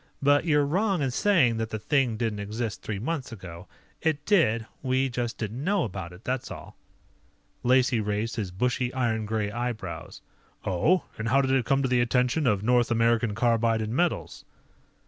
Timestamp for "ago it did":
3.31-4.65